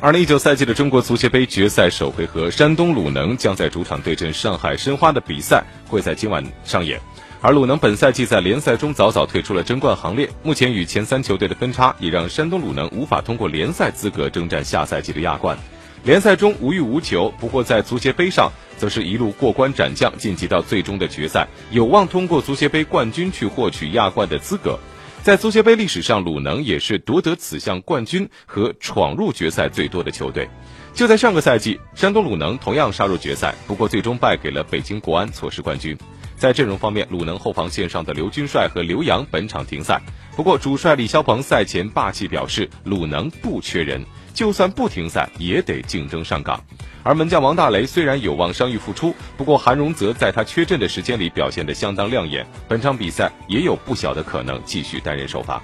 [0.00, 7.00] 二零一九赛季的中国足协杯决赛首回合，山东鲁能将在主场对阵上海申花的比赛会在今晚上演。
[7.40, 15.58] 而鲁能本赛季在联赛中早早退出了争冠行列，目前与前三球队的分差也让山东鲁能无法通过联赛资格征战下赛季的亚冠。
[16.02, 24.78] 联赛中无欲无求，不过在足协杯上则是一路过关斩将，晋级到最终的决赛，有望通过足协杯冠军去获取亚冠的资格。
[25.24, 30.46] 在足协杯历史上，鲁能也是夺得此项冠军和闯入决赛最多的球队。
[30.92, 35.96] 就在上个赛季，山东鲁能同样杀入决赛，不过最终败给了北京国安，错失冠军。
[36.36, 40.02] 在阵容方面，鲁能后防线上的刘军帅和刘洋本场停赛，
[40.36, 46.60] 不过主帅李霄鹏赛前霸气表示，鲁能不缺人，就算不停赛也得竞争上岗。
[47.04, 55.62] 而门将王大雷虽然有望伤愈复出，不过韩荣泽在他缺阵的时间里表现得相当亮眼，本场比赛也有不小的可能继续担任首发。